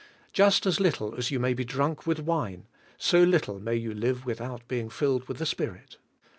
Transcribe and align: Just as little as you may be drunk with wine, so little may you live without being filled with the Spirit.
Just 0.33 0.65
as 0.65 0.79
little 0.79 1.13
as 1.13 1.29
you 1.29 1.39
may 1.39 1.53
be 1.53 1.63
drunk 1.63 2.07
with 2.07 2.17
wine, 2.21 2.65
so 2.97 3.21
little 3.21 3.59
may 3.59 3.75
you 3.75 3.93
live 3.93 4.25
without 4.25 4.67
being 4.67 4.89
filled 4.89 5.27
with 5.27 5.37
the 5.37 5.45
Spirit. 5.45 5.97